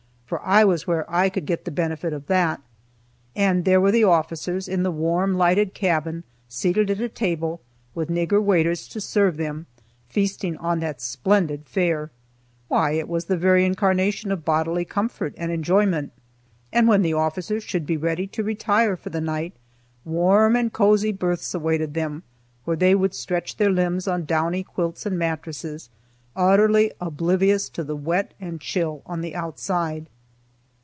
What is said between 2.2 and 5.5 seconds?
that. And there were the officers, in the warm,